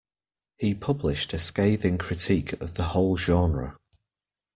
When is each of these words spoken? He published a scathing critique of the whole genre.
He 0.57 0.73
published 0.73 1.31
a 1.31 1.37
scathing 1.37 1.99
critique 1.99 2.53
of 2.53 2.73
the 2.73 2.85
whole 2.85 3.17
genre. 3.17 3.77